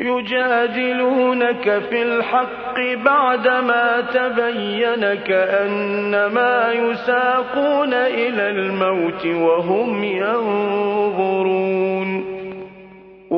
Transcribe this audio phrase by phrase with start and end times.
[0.00, 11.97] يجادلونك في الحق بعدما تبين كأنما يساقون إلى الموت وهم ينظرون.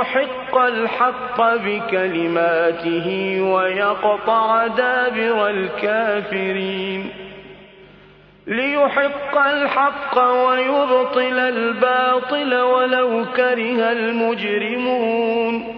[0.00, 7.10] يحق الحق بكلماته ويقطع دابر الكافرين.
[8.46, 15.77] ليحق الحق ويبطل الباطل ولو كره المجرمون.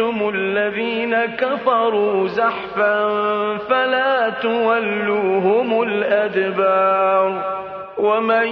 [0.00, 3.08] الذين كفروا زحفا
[3.58, 7.54] فلا تولوهم الأدبار
[7.98, 8.46] ومن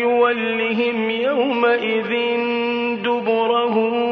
[0.00, 2.10] يولهم يومئذ
[3.02, 4.11] دبره إلا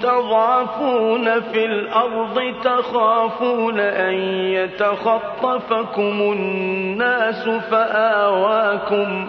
[0.00, 4.14] مستضعفون في الأرض تخافون أن
[4.52, 9.28] يتخطفكم الناس فآواكم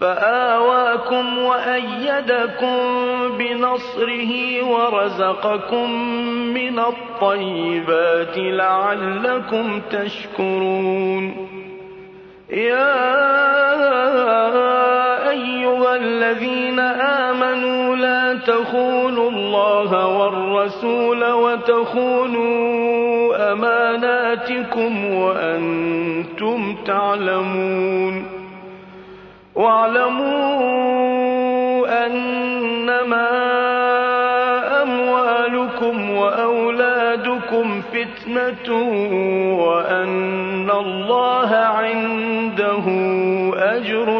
[0.00, 2.78] فآواكم وأيدكم
[3.38, 5.90] بنصره ورزقكم
[6.54, 11.48] من الطيبات لعلكم تشكرون
[12.50, 13.20] يا
[15.30, 17.96] أيها الذين آمنوا
[18.50, 22.50] تخونوا الله والرسول وتخونوا
[23.52, 28.26] أماناتكم وأنتم تعلمون
[29.54, 30.66] واعلموا
[32.06, 33.30] أنما
[34.82, 38.72] أموالكم وأولادكم فتنة
[39.62, 42.84] وأن الله عنده
[43.56, 44.19] أجر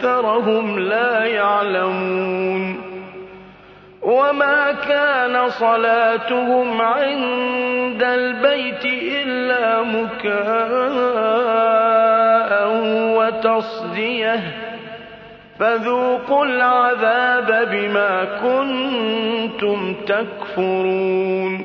[0.00, 2.80] أَكْثَرَهُمْ لَا يَعْلَمُونَ
[4.02, 8.84] وَمَا كَانَ صَلَاتُهُمْ عِندَ الْبَيْتِ
[9.24, 10.40] إِلَّا مُكَاءً
[13.18, 14.40] وَتَصْدِيَةً ۚ
[15.60, 21.64] فَذُوقُوا الْعَذَابَ بِمَا كُنتُمْ تَكْفُرُونَ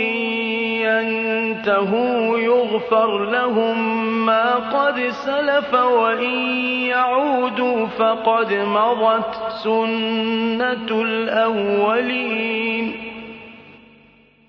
[0.00, 0.16] إِن
[0.86, 3.76] يَنتَهُوا يُغْفَرْ لَهُم
[4.26, 6.34] مَّا قَدْ سَلَفَ وَإِن
[6.86, 12.92] يَعُودُوا فَقَدْ مَضَتْ سُنَّتُ الْأَوَّلِينَ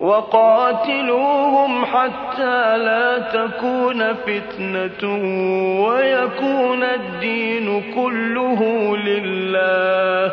[0.00, 5.02] وَقَاتِلُوهُمْ حَتَّىٰ لَا تَكُونَ فِتْنَةٌ
[5.86, 8.60] وَيَكُونَ الدِّينُ كُلُّهُ
[8.96, 10.32] لِلَّهِ ۖ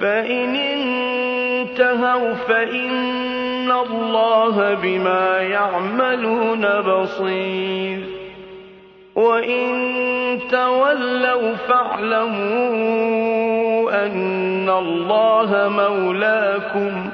[0.00, 3.35] فَإِنِ انتَهَوْا فَإِنَّ
[3.70, 7.98] اللَّهَ بِمَا يَعْمَلُونَ بَصِيرٌ
[9.14, 9.66] وَإِن
[10.50, 12.76] تَوَلَّوْا فَاعْلَمُوا
[14.06, 17.10] أَنَّ اللَّهَ مَوْلَاكُمْ ۚ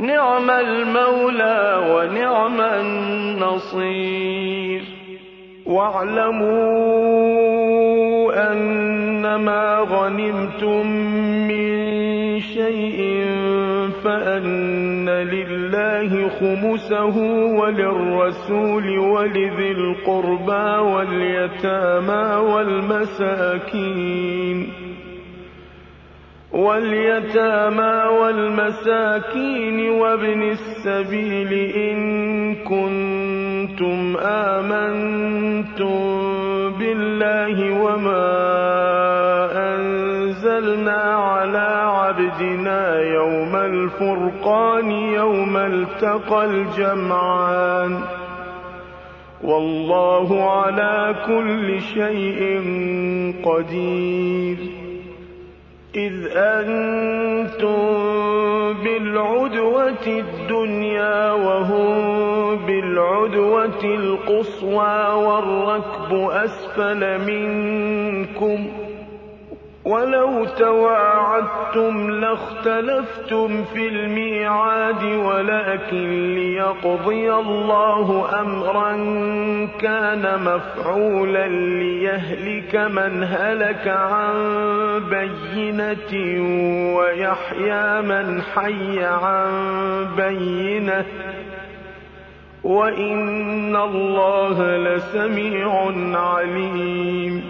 [0.00, 4.10] نِعْمَ الْمَوْلَىٰ وَنِعْمَ النَّصِيرُ
[5.66, 7.10] وَاعْلَمُوا
[8.52, 10.86] أَنَّمَا غَنِمْتُم
[11.48, 11.69] مِّن
[16.00, 17.16] لِلَّهِ خُمُسَهُ
[17.60, 20.78] وَلِلرَّسُولِ وَلِذِي الْقُرْبَىٰ
[26.52, 31.98] وَالْيَتَامَىٰ وَالْمَسَاكِينِ وَابْنِ السَّبِيلِ إِن
[32.54, 36.00] كُنتُمْ آمَنتُم
[36.78, 39.29] بِاللَّهِ وَمَا
[40.60, 48.04] أَنزَلْنَا عَلَىٰ عَبْدِنَا يَوْمَ الْفُرْقَانِ يَوْمَ الْتَقَى الْجَمْعَانِ ۗ.
[49.44, 52.40] وَاللَّهُ عَلَىٰ كُلِّ شَيْءٍ
[53.44, 54.58] قَدِيرٌ.
[55.96, 57.86] إِذْ أَنتُم
[58.84, 61.94] بِالْعُدْوَةِ الدُّنْيَا وَهُم
[62.66, 68.79] بِالْعُدْوَةِ الْقُصْوَىٰ وَالرَّكْبُ أَسْفَلَ مِنكُمْ ۚ.
[69.90, 78.92] وَلَوْ تَوَاعَدتُّمْ لَاخْتَلَفْتُمْ فِي الْمِيعَادِ وَلَٰكِن لِّيَقْضِيَ اللَّهُ أَمْرًا
[79.80, 84.34] كَانَ مَفْعُولًا لِّيَهْلِكَ مَنْ هَلَكَ عَن
[85.10, 86.12] بَيِّنَةٍ
[86.96, 89.50] وَيَحْيَىٰ مَنْ حَيَّ عَن
[90.16, 91.06] بَيِّنَةٍ ۗ.
[92.64, 97.49] وَإِنَّ اللَّهَ لَسَمِيعٌ عَلِيمٌ.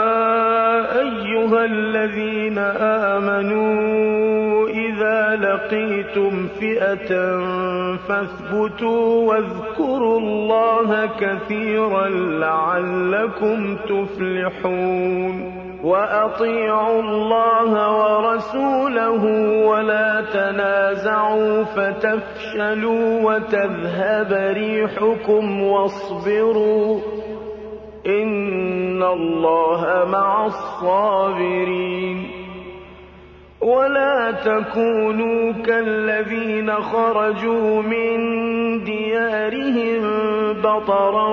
[1.51, 2.57] أَيُّهَا الَّذِينَ
[3.17, 7.11] آمَنُوا إِذَا لَقِيتُمْ فِئَةً
[8.07, 12.07] فَاثْبُتُوا وَاذْكُرُوا اللَّهَ كَثِيرًا
[12.39, 19.23] لَّعَلَّكُمْ تُفْلِحُونَ وَأَطِيعُوا اللَّهَ وَرَسُولَهُ
[19.67, 27.20] وَلَا تَنَازَعُوا فَتَفْشَلُوا وَتَذْهَبَ رِيحُكُمْ وَاصْبِرُوا ۚ
[28.07, 32.27] إِنَّ اللَّهَ مَعَ الصَّابِرِينَ
[33.61, 38.17] وَلَا تَكُونُوا كَالَّذِينَ خَرَجُوا مِن
[38.83, 40.01] دِيَارِهِم
[40.61, 41.29] بَطَرًا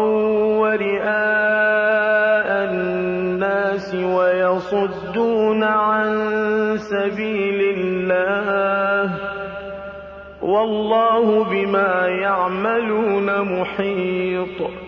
[0.61, 6.09] وَرِئَاءَ النَّاسِ وَيَصُدُّونَ عَن
[6.77, 9.21] سَبِيلِ اللَّهِ ۗ
[10.43, 13.29] وَاللَّهُ بِمَا يَعْمَلُونَ
[13.61, 14.88] مُحِيطٌ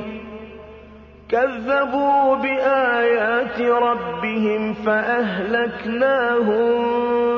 [1.31, 6.73] كَذَّبُوا بِآيَاتِ رَبِّهِمْ فَأَهْلَكْنَاهُم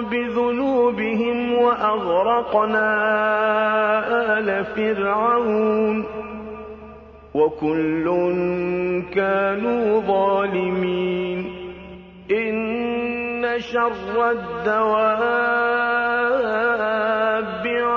[0.06, 2.90] بِذُنُوبِهِمْ وَأَغْرَقْنَا
[4.40, 6.06] آلَ فِرْعَوْنَ ۚ
[7.36, 8.06] وَكُلٌّ
[9.16, 11.40] كَانُوا ظَالِمِينَ
[12.32, 15.24] إِنَّ شَرَّ الدَّوَابِّ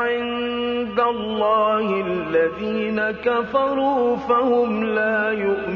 [0.00, 5.75] عِندَ اللَّهِ الَّذِينَ كَفَرُوا فَهُمْ لَا يُؤْمِنُونَ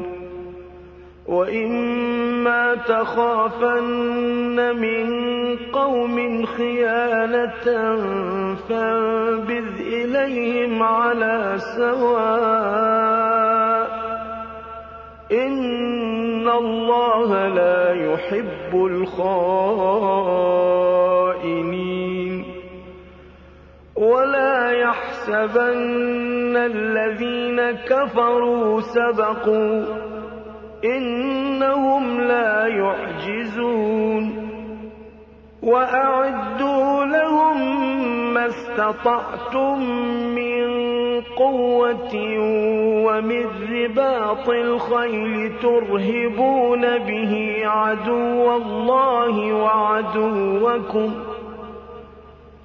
[1.31, 5.05] وَإِمَّا تَخَافَنَّ مِن
[5.71, 7.65] قَوْمٍ خِيَانَةً
[8.69, 13.09] فَانبِذْ إِلَيْهِمْ عَلَىٰ سَوَاءٍ
[13.89, 13.91] ۚ
[15.31, 19.51] إِنَّ اللَّهَ لَا يُحِبُّ الْخَائِنِينَ
[23.95, 30.10] وَلَا يَحْسَبَنَّ الَّذِينَ كَفَرُوا سَبَقُوا ۚ
[30.85, 34.51] إِنَّهُمْ لَا يُعْجِزُونَ
[35.63, 37.57] وَأَعِدُّوا لَهُم
[38.33, 39.79] مَّا اسْتَطَعْتُم
[40.35, 40.61] مِّن
[41.37, 42.15] قُوَّةٍ
[43.05, 51.30] وَمِن رِّبَاطِ الْخَيْلِ تُرْهِبُونَ بِهِ عَدُوَّ اللَّهِ وَعَدُوَّكُمْ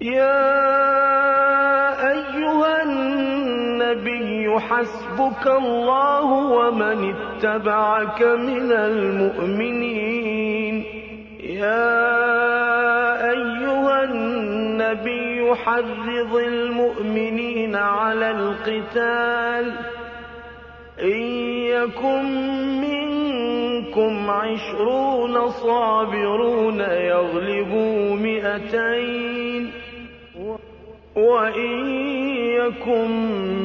[0.00, 0.60] يا
[2.10, 10.04] أيها النبي حسبك الله ومن اتبعك من المؤمنين.
[11.40, 12.10] يا
[13.30, 19.72] أيها النبي حرض المؤمنين على القتال.
[21.02, 21.22] إن
[21.76, 22.24] يكن
[22.80, 29.29] منكم عشرون صابرون يغلبوا مئتين
[31.20, 31.86] وَإِن
[32.36, 33.10] يَكُن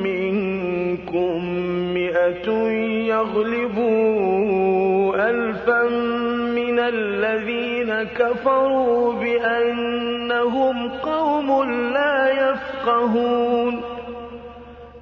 [0.04, 1.46] مِّنكُم
[1.94, 2.50] مِّائَةٌ
[3.08, 4.16] يَغْلِبُوا
[5.30, 5.90] أَلْفًا
[6.56, 13.82] مِّنَ الَّذِينَ كَفَرُوا بِأَنَّهُمْ قَوْمٌ لَّا يَفْقَهُونَ.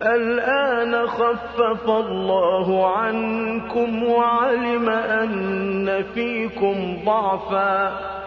[0.04, 8.23] الْآنَ خَفَّفَ اللَّهُ عَنكُمْ وَعَلِمَ أَنَّ فِيكُمْ ضَعْفًا.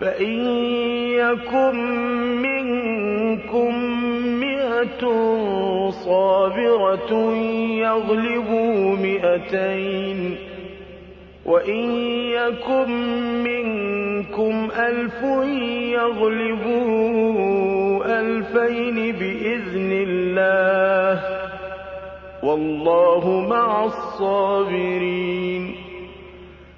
[0.00, 0.38] فَإِن
[1.16, 1.76] يَكُن
[2.42, 3.74] مِّنكُم
[4.40, 5.02] مِّائَةٌ
[5.90, 7.12] صَابِرَةٌ
[7.80, 10.38] يَغْلِبُوا مِائَتَيْنِ ۚ
[11.46, 11.90] وَإِن
[12.30, 12.90] يَكُن
[13.44, 15.22] مِّنكُمْ أَلْفٌ
[15.98, 21.22] يَغْلِبُوا أَلْفَيْنِ بِإِذْنِ اللَّهِ ۗ
[22.44, 25.85] وَاللَّهُ مَعَ الصَّابِرِينَ.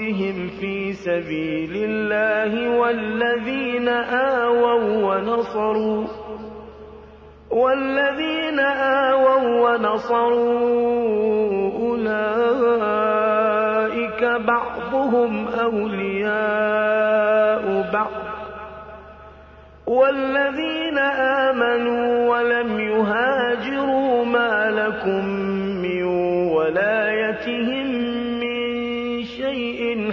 [0.00, 6.06] في سبيل الله والذين آووا ونصروا
[7.50, 10.90] والذين آووا ونصروا
[11.90, 13.20] أولئك
[14.24, 16.90] بعضهم أولياء
[17.92, 18.10] بعض
[19.86, 20.98] والذين
[21.48, 25.59] آمنوا ولم يهاجروا ما لكم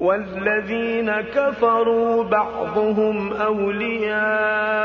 [0.00, 4.84] والذين كفروا بعضهم أولياء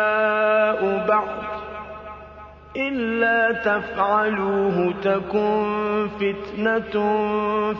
[1.08, 1.28] بعض
[2.78, 6.92] إلا تفعلوه تكن فتنة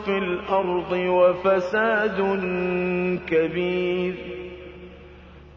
[0.04, 2.18] في الأرض وفساد
[3.26, 4.14] كبير